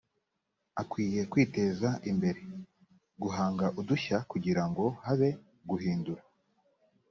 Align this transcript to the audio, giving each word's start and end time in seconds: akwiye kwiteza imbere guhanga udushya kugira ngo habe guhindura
akwiye 0.81 1.21
kwiteza 1.31 1.89
imbere 2.11 2.41
guhanga 3.21 3.65
udushya 3.79 4.17
kugira 4.31 4.63
ngo 4.69 4.85
habe 5.05 5.29
guhindura 5.69 6.23